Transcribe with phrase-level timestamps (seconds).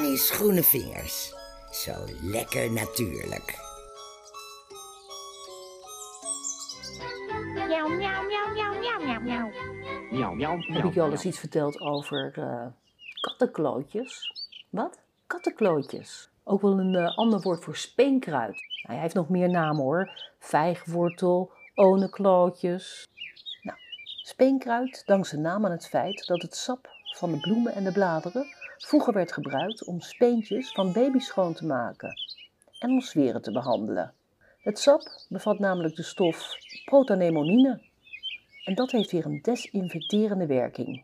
[0.00, 1.34] Annie's groene vingers.
[1.70, 3.58] Zo lekker natuurlijk.
[7.54, 9.50] Miauw, miauw, miauw, miauw, miauw, miauw,
[10.10, 10.34] miauw.
[10.34, 12.66] Miauw, Heb ik je al eens iets verteld over eh,
[13.20, 14.32] kattenklootjes?
[14.70, 14.98] Wat?
[15.26, 16.30] Kattenklootjes.
[16.44, 18.54] Ook wel een eh, ander woord voor speenkruid.
[18.82, 20.10] Nou, hij heeft nog meer namen hoor.
[20.38, 23.08] Vijgwortel, onenklootjes.
[23.62, 23.78] Nou,
[24.22, 27.92] speenkruid dankt zijn naam aan het feit dat het sap van de bloemen en de
[27.92, 32.14] bladeren vroeger werd gebruikt om speentjes van baby's schoon te maken
[32.78, 34.14] en om zweren te behandelen.
[34.60, 37.80] Het sap bevat namelijk de stof protanemonine
[38.64, 41.02] en dat heeft weer een desinfecterende werking.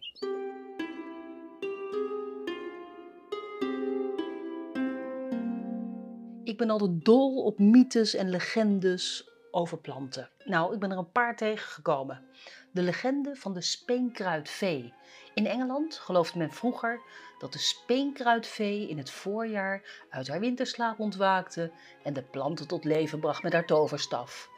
[6.45, 10.29] Ik ben altijd dol op mythes en legendes over planten.
[10.45, 12.25] Nou, ik ben er een paar tegengekomen.
[12.73, 14.95] De legende van de speenkruidvee.
[15.35, 17.01] In Engeland geloofde men vroeger
[17.39, 21.71] dat de speenkruidvee in het voorjaar uit haar winterslaap ontwaakte
[22.03, 24.49] en de planten tot leven bracht met haar toverstaf.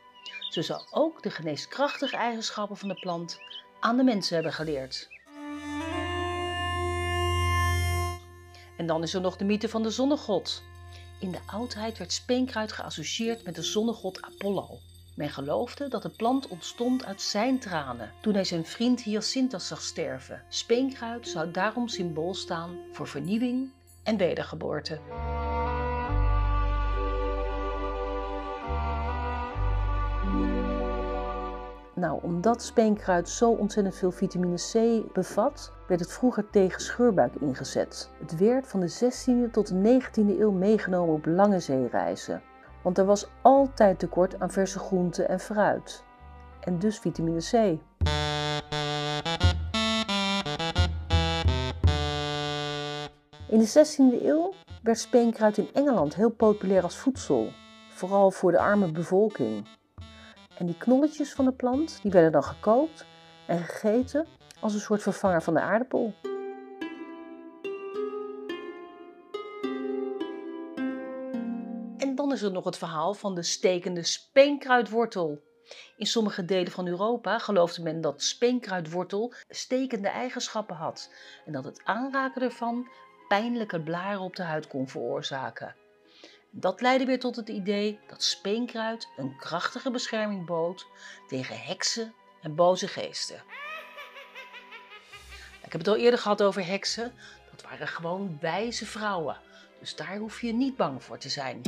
[0.48, 3.40] Ze zou ook de geneeskrachtige eigenschappen van de plant
[3.80, 5.08] aan de mensen hebben geleerd.
[8.76, 10.62] En dan is er nog de mythe van de zonnegod.
[11.20, 14.78] In de oudheid werd speenkruid geassocieerd met de zonnegod Apollo.
[15.18, 19.80] Men geloofde dat de plant ontstond uit zijn tranen toen hij zijn vriend Hyacinthus zag
[19.80, 20.42] sterven.
[20.48, 23.70] Speenkruid zou daarom symbool staan voor vernieuwing
[24.02, 25.00] en wedergeboorte.
[31.94, 38.10] Nou, omdat speenkruid zo ontzettend veel vitamine C bevat, werd het vroeger tegen scheurbuik ingezet.
[38.20, 42.42] Het werd van de 16e tot de 19e eeuw meegenomen op lange zeereizen.
[42.82, 46.04] Want er was altijd tekort aan verse groenten en fruit.
[46.60, 47.78] En dus vitamine C.
[53.48, 57.52] In de 16e eeuw werd speenkruid in Engeland heel populair als voedsel,
[57.90, 59.68] vooral voor de arme bevolking.
[60.58, 63.06] En die knolletjes van de plant die werden dan gekookt
[63.46, 64.26] en gegeten
[64.60, 66.14] als een soort vervanger van de aardappel.
[72.28, 75.42] Dan is er nog het verhaal van de stekende speenkruidwortel.
[75.96, 81.12] In sommige delen van Europa geloofde men dat speenkruidwortel stekende eigenschappen had
[81.46, 82.88] en dat het aanraken ervan
[83.28, 85.76] pijnlijke blaren op de huid kon veroorzaken.
[86.50, 90.86] Dat leidde weer tot het idee dat speenkruid een krachtige bescherming bood
[91.28, 93.42] tegen heksen en boze geesten.
[95.64, 97.14] Ik heb het al eerder gehad over heksen.
[97.50, 99.36] Dat waren gewoon wijze vrouwen.
[99.78, 101.60] Dus daar hoef je niet bang voor te zijn.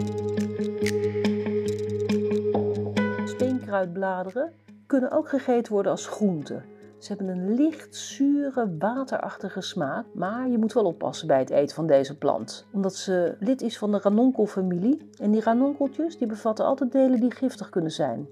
[3.24, 4.52] Speenkruidbladeren
[4.86, 6.62] kunnen ook gegeten worden als groente.
[6.98, 11.74] Ze hebben een licht zure, waterachtige smaak, maar je moet wel oppassen bij het eten
[11.74, 12.66] van deze plant.
[12.72, 17.34] Omdat ze lid is van de ranonkelfamilie en die ranonkeltjes die bevatten altijd delen die
[17.34, 18.28] giftig kunnen zijn.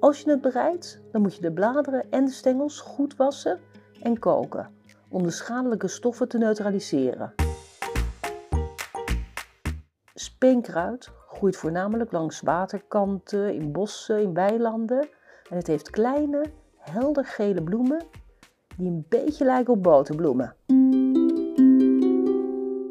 [0.00, 3.60] Als je het bereidt, dan moet je de bladeren en de stengels goed wassen
[4.02, 4.70] en koken
[5.08, 7.43] om de schadelijke stoffen te neutraliseren.
[10.14, 15.08] Speenkruid groeit voornamelijk langs waterkanten, in bossen, in weilanden
[15.50, 16.44] en het heeft kleine,
[16.76, 18.06] helder gele bloemen
[18.76, 20.56] die een beetje lijken op boterbloemen.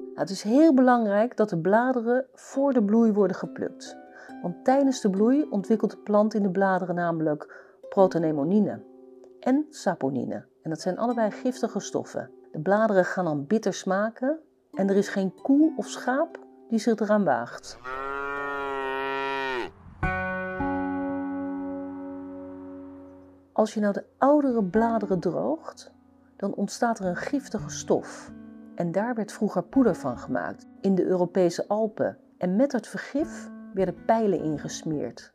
[0.05, 3.97] Nou, het is heel belangrijk dat de bladeren voor de bloei worden geplukt.
[4.41, 8.81] Want tijdens de bloei ontwikkelt de plant in de bladeren namelijk protanemonine
[9.39, 10.45] en saponine.
[10.61, 12.31] En dat zijn allebei giftige stoffen.
[12.51, 14.39] De bladeren gaan dan bitter smaken
[14.73, 16.39] en er is geen koe of schaap
[16.73, 17.77] die zich eraan waagt.
[23.51, 25.93] Als je nou de oudere bladeren droogt,
[26.35, 28.31] dan ontstaat er een giftige stof.
[28.75, 32.17] En daar werd vroeger poeder van gemaakt, in de Europese Alpen.
[32.37, 35.33] En met het vergif werden pijlen ingesmeerd.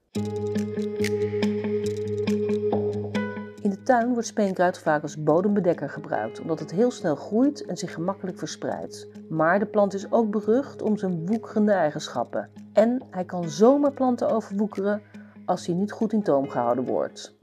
[3.89, 8.39] Tuin wordt speenkruid vaak als bodembedekker gebruikt, omdat het heel snel groeit en zich gemakkelijk
[8.39, 9.09] verspreidt.
[9.29, 12.51] Maar de plant is ook berucht om zijn woekerende eigenschappen.
[12.73, 15.03] En hij kan zomaar planten overwoekeren
[15.45, 17.37] als hij niet goed in toom gehouden wordt.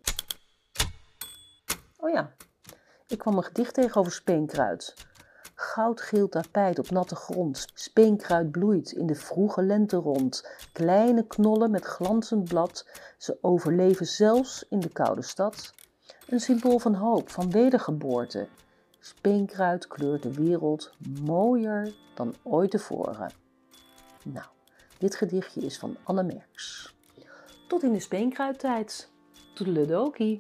[1.98, 2.32] Oh ja,
[3.08, 4.94] ik kwam een gedicht tegen over speenkruid.
[5.56, 7.68] Goudgeel tapijt op natte grond.
[7.74, 10.50] Speenkruid bloeit in de vroege lente rond.
[10.74, 12.88] Kleine knollen met glanzend blad.
[13.18, 15.74] Ze overleven zelfs in de koude stad.
[16.28, 18.48] Een symbool van hoop, van wedergeboorte.
[19.00, 23.32] Speenkruid kleurt de wereld mooier dan ooit tevoren.
[24.24, 24.46] Nou,
[24.98, 26.96] dit gedichtje is van Anne Merks.
[27.68, 29.10] Tot in de speenkruidtijd.
[29.54, 30.40] Toedeledokie.